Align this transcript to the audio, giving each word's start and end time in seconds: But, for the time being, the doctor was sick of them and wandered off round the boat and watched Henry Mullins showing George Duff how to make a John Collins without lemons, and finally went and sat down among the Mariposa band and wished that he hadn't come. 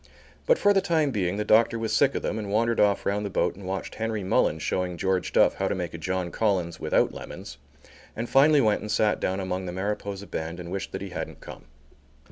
But, 0.47 0.57
for 0.57 0.73
the 0.73 0.81
time 0.81 1.11
being, 1.11 1.37
the 1.37 1.45
doctor 1.45 1.77
was 1.77 1.93
sick 1.95 2.15
of 2.15 2.23
them 2.23 2.39
and 2.39 2.51
wandered 2.51 2.79
off 2.79 3.05
round 3.05 3.23
the 3.23 3.29
boat 3.29 3.55
and 3.55 3.67
watched 3.67 3.93
Henry 3.93 4.23
Mullins 4.23 4.63
showing 4.63 4.97
George 4.97 5.31
Duff 5.31 5.53
how 5.53 5.67
to 5.67 5.75
make 5.75 5.93
a 5.93 5.99
John 5.99 6.31
Collins 6.31 6.79
without 6.79 7.13
lemons, 7.13 7.59
and 8.15 8.27
finally 8.27 8.61
went 8.61 8.81
and 8.81 8.91
sat 8.91 9.19
down 9.19 9.39
among 9.39 9.67
the 9.67 9.71
Mariposa 9.71 10.25
band 10.25 10.59
and 10.59 10.71
wished 10.71 10.91
that 10.93 11.03
he 11.03 11.09
hadn't 11.09 11.39
come. 11.39 11.65